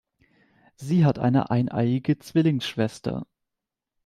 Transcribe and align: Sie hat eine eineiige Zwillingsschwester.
Sie 0.77 1.05
hat 1.05 1.19
eine 1.19 1.51
eineiige 1.51 2.17
Zwillingsschwester. 2.17 3.27